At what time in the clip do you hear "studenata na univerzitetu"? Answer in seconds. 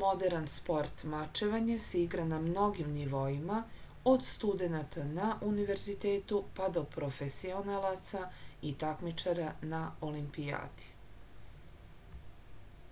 4.32-6.40